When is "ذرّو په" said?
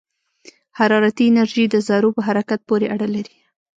1.87-2.21